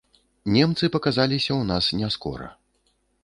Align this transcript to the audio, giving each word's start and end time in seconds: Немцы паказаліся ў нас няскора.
Немцы 0.55 0.89
паказаліся 0.95 1.45
ў 1.55 1.61
нас 1.73 1.85
няскора. 2.01 2.47